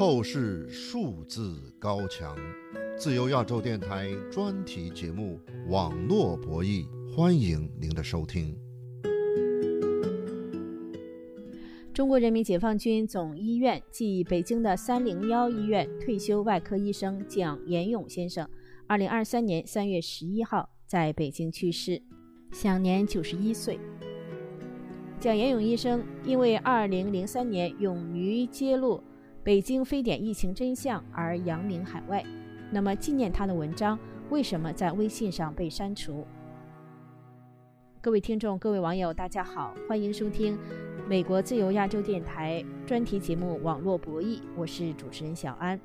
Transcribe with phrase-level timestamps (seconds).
[0.00, 2.34] 透视数字高墙，
[2.96, 5.38] 自由亚洲电台专题节目
[5.70, 8.56] 《网络博弈》，欢迎您的收听。
[11.92, 18.48] 中国人民解放军总医院暨北京的三零幺医院退休外科医生蒋延勇先生，
[18.86, 22.00] 二零二三年三月十一号在北京去世，
[22.52, 23.78] 享年九十一岁。
[25.20, 29.02] 蒋延勇医生因为二零零三年勇于揭露
[29.42, 32.22] 北京非典疫情真相而扬名海外。
[32.70, 33.98] 那么，纪念他的文章
[34.28, 36.26] 为什么在微信上被删除？
[38.02, 40.58] 各位听众、各位网友，大家好，欢迎收听
[41.08, 45.80] 美国自由亚洲电台专题节目《网络博弈》，我是主持人小安。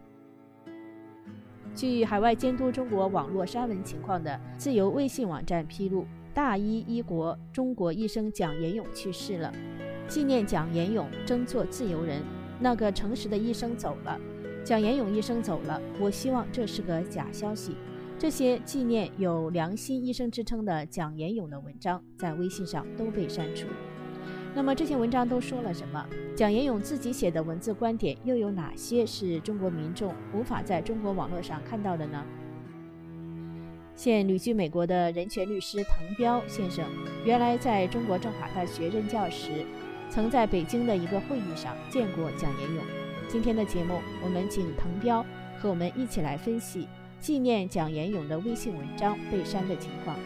[1.74, 6.06] 据海外监督中国网络删文情况的自由微信网站披露。
[6.34, 9.54] 大医医国中国医生蒋延勇去世了，
[10.06, 12.22] 纪念蒋延勇争做自由人，
[12.60, 14.20] 那个诚实的医生走了，
[14.64, 15.82] 蒋延勇医生走了。
[16.00, 17.76] 我希望这是个假消息。
[18.18, 23.68] 这些纪念有良心医生之称的蒋延勇的文章在微信上都被删除。
[24.56, 26.08] 那么这些文章都说了什么？
[26.34, 32.24] 蒋延勇自己写的文字观点又有哪些是中国民众无法在中国网络上看到的呢？
[33.98, 36.86] 现旅居美国的人权律师滕彪先生，
[37.26, 39.66] 原来在中国政法大学任教时，
[40.16, 42.86] 曾在北京的一个会议上见过蒋延勇。
[43.28, 45.22] 今天的节目，我们请滕彪
[45.60, 46.88] 和我们一起来分析
[47.20, 50.18] 纪念蒋延勇的微信文章被删的情况。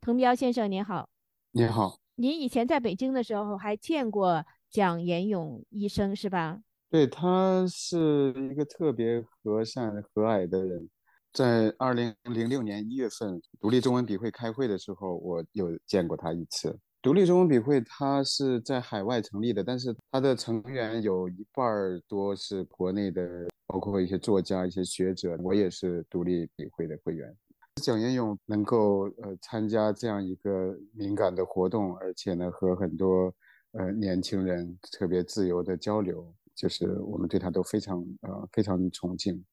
[0.00, 1.08] 滕彪先生您好，
[1.52, 6.58] 您好，您以前在北京的时候还见过蒋延勇医生是吧？
[6.90, 10.90] 对他是一个特别和善和蔼的人，
[11.34, 16.78] 在二零零六年一月份独立中文笔会开会的时候，我有见过他一次。
[17.02, 21.66] 独立中文笔会它是在海外成立的，但是它的成员有一半
[22.06, 25.36] 多是国内的，包括一些作家、一些学者。
[25.42, 27.36] 我也是独立笔会的会员。
[27.82, 33.34] 蒋延勇能够呃参加这样一个敏感的活动，而且呢和很多
[33.72, 36.32] 呃年轻人特别自由的交流。
[36.54, 39.44] 就是我们对他都非常呃非常崇敬。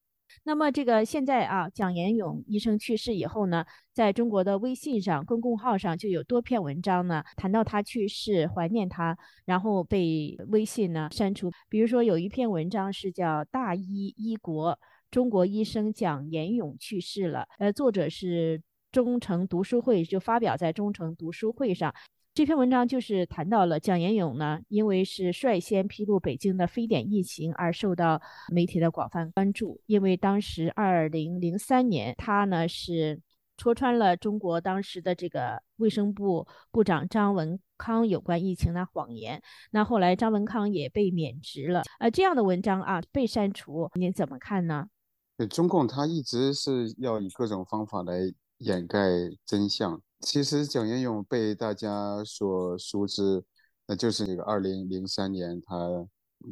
[0.44, 11.52] 那么这个现在啊，蒋延勇医生去世以后呢，在中国的微信上公共号上就有多篇文章呢，谈到他去世，怀念他，然后被微信呢删除。
[11.69, 14.78] 比如说有一篇文章是叫《大医医国
[15.09, 18.62] 中国医生蒋延勇去世了》，呃，作者是
[18.92, 21.94] 忠诚读书会，就发表在忠诚读书会上。
[22.34, 29.81] 这篇文章就是谈到了蒋延勇呢，因为是率先披露北京的非典疫情而受到媒体的广泛关注。
[29.86, 33.19] 因为当时二零零三年，他呢是
[33.58, 39.42] 戳穿了中国当时的这个卫生部部长张文康有关疫情的谎言。
[39.72, 41.84] 那后来张文康也被免职了。
[42.00, 44.88] 呃，这样的文章啊被删除，您怎么看呢？
[45.36, 48.13] 呃中共他一直是要以各种方法来
[48.61, 48.97] 掩盖
[49.45, 50.01] 真相。
[50.19, 53.44] 其实蒋延勇被大家所熟知，
[53.88, 56.07] 那就是这个二零零三年他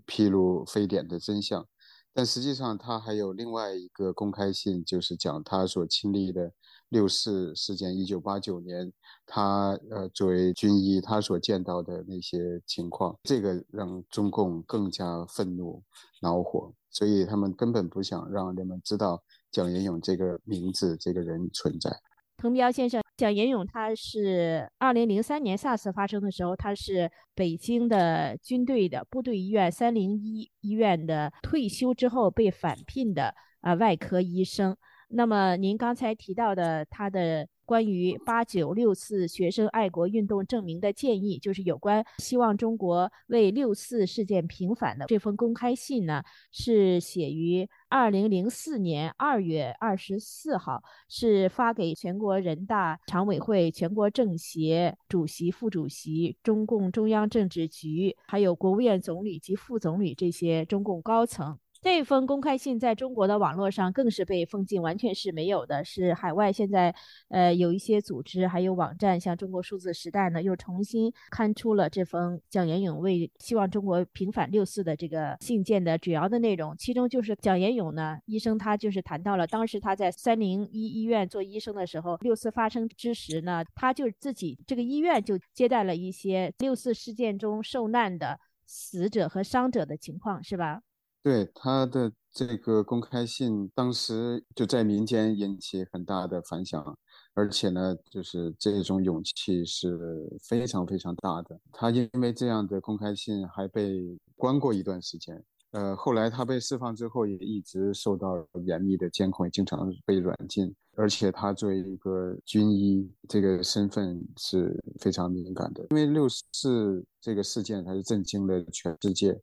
[0.06, 1.68] 披露非典的真相。
[2.12, 6.52] 但实际上他还有另外一个公开信，就是讲他所亲历的
[6.90, 8.92] 六四事件，一九八九年
[9.28, 13.16] 他呃作为军医他所见到的那些情况。
[13.24, 15.84] 这个让中共更加愤怒
[16.22, 21.90] 恼火，所以他们根本不想让人们知道蒋延勇这个名字这个人存在。
[22.38, 34.76] 滕彪先生，蒋延勇他是二零零三年 SARS 发生的时候，他是北京的军队的部队医院三零一医院的退休之后被返聘的啊外科医生。
[35.10, 37.48] 那么您刚才提到的他的。
[37.70, 61.60] 关于八九六四学生爱国运动证明的建议，就是有关希望中国为六四事件平反的这封公开信呢，是写于二零零四年二月二十四号，是发给全国人大常委会、全国政协主席、副主席、中共中央政治局，还有国务院总理及副总理这些中共高层。
[61.82, 65.84] 这封公开信在中国的网络上更是被封禁，完全是没有的。
[65.86, 66.94] 是海外现在，
[67.30, 76.76] 呃，有一些组织还有网站，像中国数字时代呢，又重新刊出了这封蒋延勇为希望中国平反六四的这个信件的主要的内容。
[76.78, 90.82] 其中就是蒋延勇呢，医生他就是谈到了当时他在三零一医院做医生的时候，六四发生之时呢，他就自己这个医院就接待了一些六四事件中受难的死者和伤者的情况，是吧？
[91.22, 96.98] 对他的这个公开信，当时就在民间引起很大的反响，
[97.34, 101.60] 而且呢，就是这种勇气是非常非常大的。
[101.74, 105.44] 他因为这样的公开信还被关过一段时间。
[105.72, 110.74] 呃，后来他被释放之后，也一直受到严密的监控，也经常被软禁。
[110.96, 115.86] 而且他作为一个军医，这个身份是非常敏感的。
[115.92, 119.40] 因为六四这个事件，它是震惊了全世界，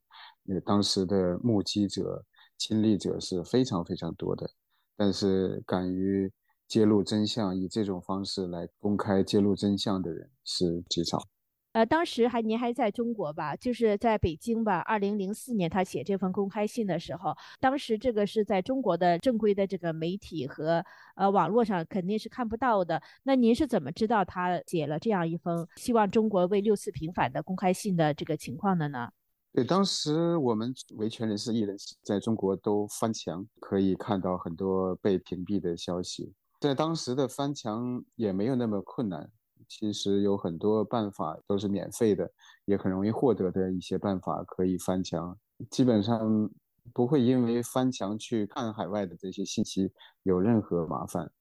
[0.47, 2.25] 那当时的目击者、
[2.57, 4.49] 亲历者是非常非常多的。
[4.97, 6.33] 但是敢于
[6.67, 11.23] 揭露真相，以这种方式来公开揭露真相的人是极少。
[11.73, 13.55] 呃，当时还您还在中国吧？
[13.55, 14.79] 就是在北京吧。
[14.79, 20.83] 二零零四年他写这封公开信的时候，当时这个是在中国的正规的这个媒体和
[21.17, 23.03] 呃网络上肯定是看不到的。
[23.25, 29.11] 那您是怎么知道他写了这样一封希望中国为六四平反的公开信的这个情况的呢？
[29.57, 36.35] 对，当时我们维权人士、艺人在中国都翻墙，可以看到很多被屏蔽的消息。
[36.61, 39.31] 在当时的翻墙也没有那么困难。
[39.67, 42.31] 其实有很多办法都是免费的，
[42.67, 45.35] 也很容易获得的一些办法可以翻墙，
[45.71, 46.51] 基本上
[46.93, 49.91] 不会因为翻墙去看海外的这些信息
[50.25, 51.33] 有任何麻烦。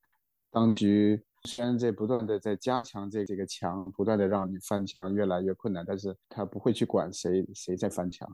[0.50, 1.22] 当局
[1.58, 8.28] 然在不断的在加强这这个墙，不断的让你翻墙越来越困难，但是他不会去管谁谁在翻墙，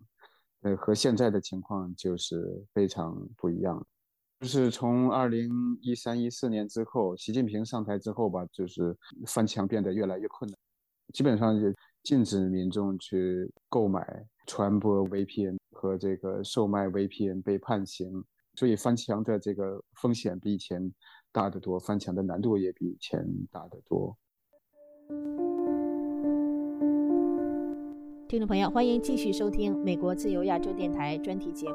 [0.63, 3.87] 呃，和现在的情况就是非常不一样。
[4.41, 5.49] 就是从二零
[5.81, 10.59] 一三一四年之后，习近平上台之后吧，就是翻墙变得越来越困难，
[11.13, 11.73] 基本上就
[12.03, 18.25] 禁止民众去购买、传播 VPN 和这个售卖 VPN 被判刑，
[18.55, 20.93] 所以翻墙的这个风险比以前
[21.33, 24.17] 大得多，翻墙的难度也比以前大得多。
[28.29, 31.75] 听众朋友，欢迎继续收听美国自由亚洲电台专题节目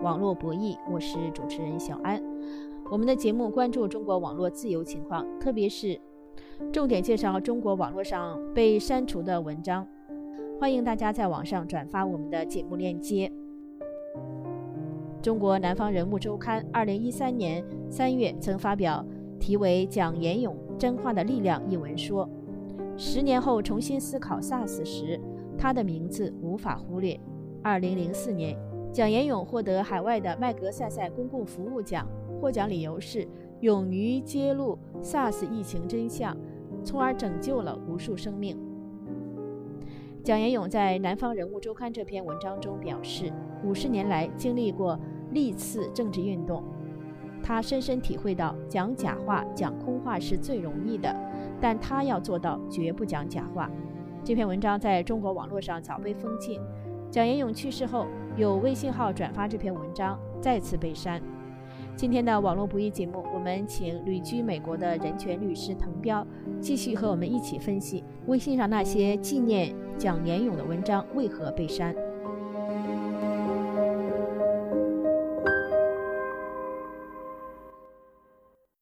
[0.02, 2.22] 《网络博弈》，我是主持人小安。
[2.90, 5.98] 我们的节目关注中国网络自由情况，特别是
[6.72, 9.86] 重点介绍中国网络上被删除的文章。
[10.60, 13.30] 欢迎大家在网上转发我们的节目链接。
[15.20, 19.04] 中国南方人物周刊二零一三年三月曾发表
[19.40, 22.28] 题为《蒋延勇真话的力量》一文，说：
[22.96, 25.20] 十年后重新思考 SARS 时。
[25.60, 27.18] 他的名字无法忽略。
[27.64, 28.56] 二零零四年，
[28.92, 32.06] 蒋延勇获得海外的麦格赛赛公共服务奖，
[32.40, 33.26] 获奖理由是
[33.58, 36.36] 勇于揭露 SARS 疫情真相，
[36.84, 38.56] 从而拯救了无数生命。
[40.28, 43.32] 蒋延勇在《南方人物周刊》这篇文章中表示，
[43.64, 46.62] 五十年来经历过历次政治运动，
[47.42, 51.16] 他深深体会到讲假话、讲空话是最容易的，
[51.62, 53.70] 但他要做到绝不讲假话。
[54.22, 56.60] 这篇文章在中国网络上早被封禁。
[57.10, 61.22] 蒋延勇去世后，有微信号转发这篇文章，再次被删。
[61.98, 66.24] 今天的网络不易节目，我们请旅居美国的人权律师滕彪
[66.60, 71.92] 继续和我们一起分析微信上那些纪念蒋年勇的文章为何被删。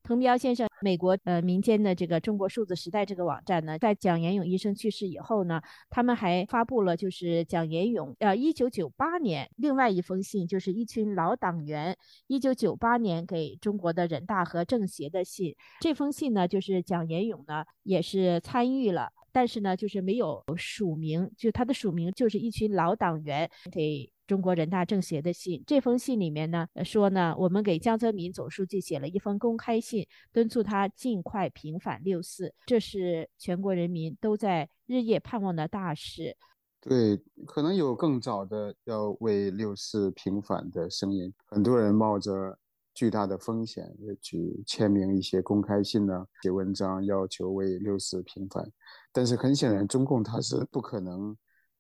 [0.02, 5.60] 滕彪先生，美国呃民间的这个中国数字时代这个网站呢，在蒋延勇医生去世以后呢，
[5.90, 11.96] 他们还发布了就是蒋延勇呃一九九八年另外一封信，就是一群老党员
[12.28, 15.56] 一九九八年给中国的人大和政协的信。
[15.80, 24.08] 这封信呢，就是蒋延勇呢也是参与了，但是呢就是没有署名，就他的署名就是一群老党员给。
[24.26, 36.36] 中国人大政协的信，这封信里面呢说呢，我们给江泽民总书记写了一封公开信，敦促他尽快平反六四，这是全国人民都在日夜盼望的大事。
[36.80, 37.16] 对，
[37.46, 42.58] 可能有更早的要为六四平反的声音，很多人冒着
[42.94, 48.68] 巨大的风险去签名一些公开信呢，写文章要求为六四平反，
[49.12, 51.36] 但是很显然，中共他是不可能。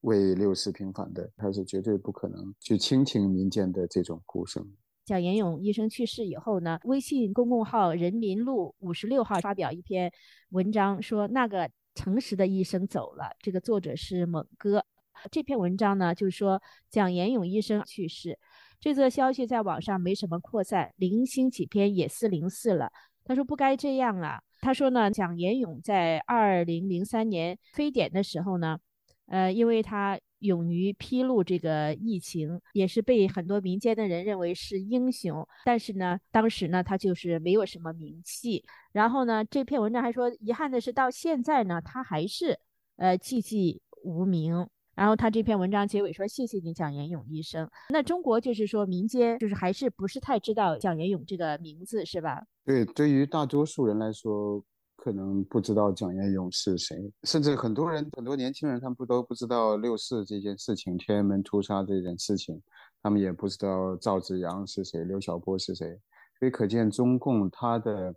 [0.06, 4.64] 为六四平反的，他是绝对不可能去倾听民间的这种呼声。
[5.04, 10.12] 蒋延勇医生去世以后呢，微信公共号“人民路五十六号”发表一篇
[10.50, 13.34] 文章，说那个诚实的医生走了。
[13.40, 14.84] 这个作者是猛哥。
[15.32, 18.38] 这篇文章呢，就是说蒋延勇医生去世。
[18.78, 22.92] 这则消息在网上没什么扩散，零星几篇也四零四了。
[23.24, 24.40] 他说不该这样啊。
[24.60, 28.78] 他说呢，蒋延勇在二零零三年非典的时候呢。
[29.26, 35.46] 呃，因为他勇于披露这个疫情，也是被很多民间的人认为是英雄。
[35.64, 38.64] 但是呢，当时呢，他就是没有什么名气。
[38.92, 42.58] 然后呢，这篇文章还说，遗憾的是，到现在呢，他还是
[42.96, 44.68] 呃寂寂无名。
[44.94, 52.42] 然后他这篇文章结尾说：“谢谢你，蒋延勇医生。”那中国就是说，民间就是还是不是太知道蒋延勇这个名字，是吧？
[52.64, 54.62] 对，对于大多数人来说。
[55.06, 62.60] 可能不知道蒋彦勇是谁，甚至很多人很多年轻人他们不都不知道六四这件事情，天安门屠杀这件事情，
[63.00, 65.96] 他们也不知道赵紫阳是谁，刘晓波是谁，
[66.40, 68.12] 所以可见中共他的。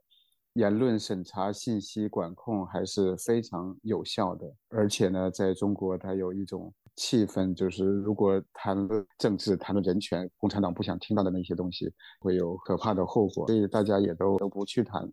[0.53, 15.08] 言论审查、信息管控还是非常有效的，而且呢，在中国它有一种气氛，就是如果谈论政治、谈论人权，共产党不想听到的那些东西，会有可怕的后果，所以大家也都都不去谈。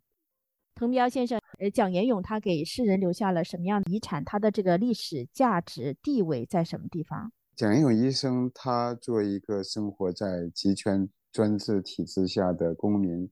[0.77, 4.23] 滕彪先生，呃，蒋延勇他给世人留下了什么样的遗产？
[4.25, 7.33] 他的这个历史价值地位在什么地方？
[7.57, 13.29] 蒋延勇医生，他作为一个生活在集权专制体制下的公民。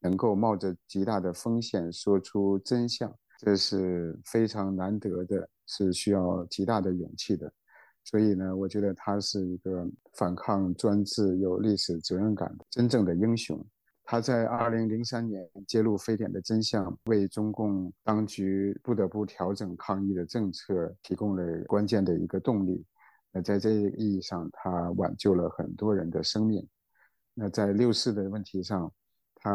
[0.00, 7.50] 能够冒着极大的风险说出真相，这是非常难得的，是需要极大的勇气的。
[8.04, 13.58] 所以呢，我觉得他是一个反抗专制、有历史责任感的真正的英雄。
[14.08, 22.86] 他在二零零三年揭露非典的真相，为中共当局不得不调整抗疫的政策提供了关键的一个动力。
[23.32, 26.64] 那在这个意义上，他挽救了很多人的生命。
[27.34, 28.90] 那在六四的问题上，
[29.34, 29.50] 他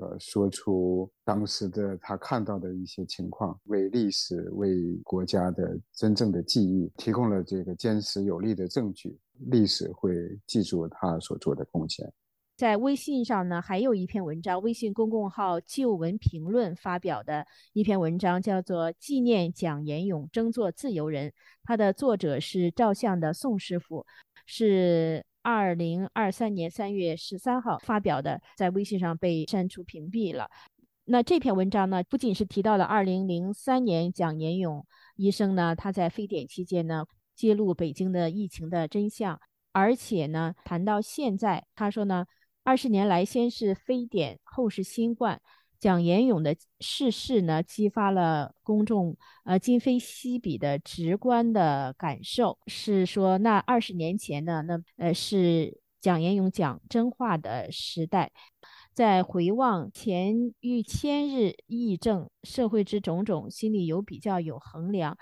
[0.00, 9.18] 呃说出当时的他看到的一些情况，为历史、为国家的真正的记忆提供了这个坚实有力的证据，
[9.50, 12.08] 历史会记住他所做的贡献。
[12.58, 21.30] 在微信上呢，还有一篇文章，微信公共号“旧闻评论”发表的一篇文章，叫做《纪念蒋延勇争做自由人》，
[21.62, 24.04] 它的作者是照相的宋师傅，
[24.44, 25.24] 是。
[25.40, 30.50] 二零二三年三月十三号发表的，在微信上被删除屏蔽了。
[31.04, 34.84] 那这篇文章呢，不仅是提到了二零零三年蒋延勇
[35.16, 39.40] 医生呢，他在非典期间呢揭露北京的疫情的真相，
[39.72, 42.26] 而且呢谈到现在，他说呢，
[42.68, 45.40] 二十年来先是非典，后是新冠。
[45.80, 58.30] 蒋延勇的逝世呢，激发了公众呃今非昔比的直观的感受，是说那二十年前呢，那呃是蒋延勇讲真话的时代。
[58.92, 65.16] 在回望前逾千日议政，社会之种种，心里有比较，有衡量，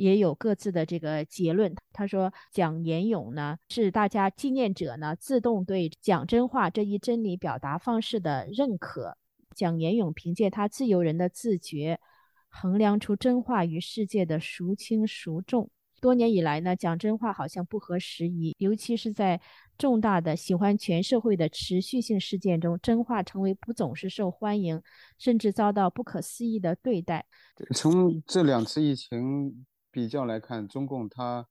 [0.00, 1.74] 也有各自的这个结论。
[1.92, 9.16] 他说，蒋延勇呢，是大家纪念者呢，自动对讲真话这一真理表达方式的认可。
[9.54, 12.00] 蒋延勇凭借他自由人的自觉，
[12.48, 15.70] 衡量出真话与世界的孰轻孰重。
[16.00, 19.38] 多年以来呢，讲真话好像不合时宜，尤其是在
[19.76, 24.80] 重大的喜欢全社会的持续性事件中，真话成为不总是受欢迎，
[25.18, 27.26] 甚至遭到不可思议的对待。
[27.74, 31.46] 从这两次疫情比较来看，中共他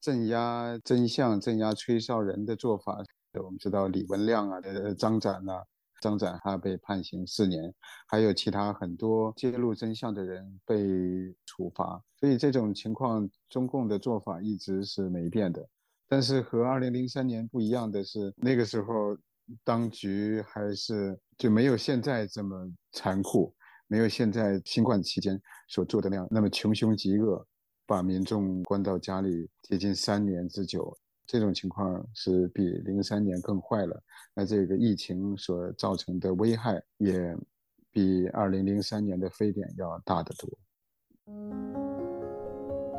[0.00, 3.02] 镇压真相、镇压吹哨人的做法，
[3.42, 4.60] 我们知道李文亮啊、
[4.96, 5.62] 张展呐。
[6.00, 7.74] 张展他被判刑四年，
[8.08, 10.78] 还有其他很多揭露真相的人被
[11.44, 15.68] 处罚，所以这种情况，中共的做法一直是没变的。
[16.08, 19.14] 但是和二零零三年不一样的是，那个时候
[19.62, 23.54] 当局还是就没有现在这么残酷，
[23.86, 27.46] 没有现在新冠期间所做的那样那么穷凶极恶，
[27.90, 30.96] 把民众关到家里接近三年之久。
[31.26, 34.00] 这种情况是比零三年更坏了，
[34.32, 37.36] 那这个疫情所造成的危害也
[37.90, 40.48] 比二零零三年的非典要大得多。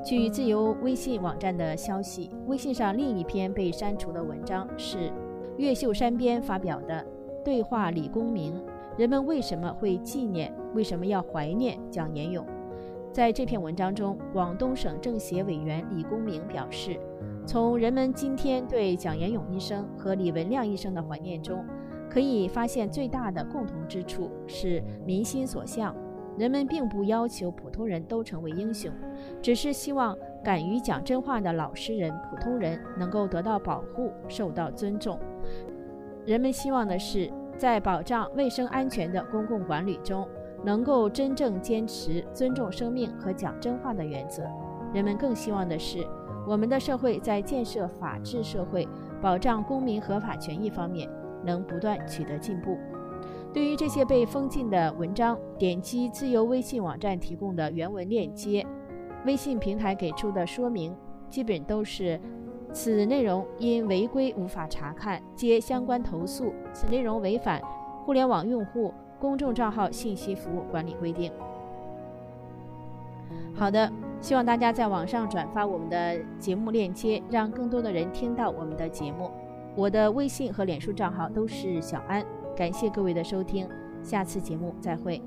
[0.03, 5.09] 据自由微信网站的消息，微信上另一篇被删除的文章是
[5.57, 7.01] 越秀山边发表的
[7.45, 8.61] 《对话李公明：
[8.97, 12.45] 人们为什么会纪念，为什么要怀念蒋延勇》。
[13.11, 16.97] 在这篇文章中，广东省政协委员李公明表示。
[17.45, 21.65] 从人们今天对蒋延勇医生和李文亮医生的怀念中，
[22.09, 25.93] 可以发现最大的共同之处是民心所向。
[26.37, 28.89] 人们并不要求普通人都成为英雄，
[29.41, 35.19] 只是希望敢于讲真话的老实人、普通人能够得到保护、受到尊重。
[36.25, 40.25] 人们希望的是，在保障卫生安全的公共管理中，
[40.63, 44.43] 能够真正坚持尊重生命和讲真话的原则。
[44.93, 46.05] 人们更希望的是。
[46.47, 48.87] 我们的社会在建设法治社会、
[49.21, 51.07] 保障公民合法权益方面
[51.45, 52.79] 能不断取得进步。
[53.53, 58.65] 对于这些被封禁的文章，点击自由微信网站提供的原文链接，
[59.23, 60.95] 微信平台给出的说明
[61.29, 62.19] 基本都是：
[62.73, 66.51] 此内容因违规无法查看，接相关投诉。
[66.73, 67.61] 此内容违反
[68.03, 68.91] 《互联网用户
[69.21, 71.31] 公众账号信息服务管理规定》。
[73.55, 73.89] 好的。
[74.21, 79.31] 希望大家在网上转发我们的节目链接，让更多的人听到我们的节目。
[79.75, 82.23] 我的微信和脸书账号都是小安。
[82.55, 83.67] 感谢各位的收听，
[84.03, 85.19] 下次节目再会。